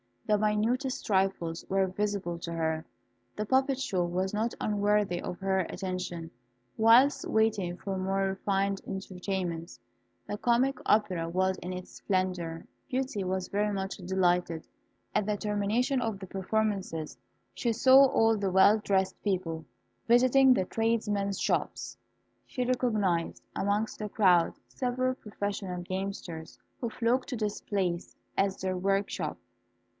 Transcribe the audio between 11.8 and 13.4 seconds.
splendour. Beauty